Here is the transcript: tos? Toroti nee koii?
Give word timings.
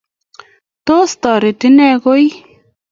tos? 0.85 1.09
Toroti 1.21 1.67
nee 1.77 1.95
koii? 2.03 2.29